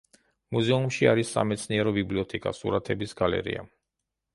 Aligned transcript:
მუზეუმში 0.55 1.09
არის 1.11 1.35
სამეცნიერო 1.37 1.95
ბიბლიოთეკა, 2.01 2.59
სურათების 2.63 3.19
გალერეა. 3.23 3.73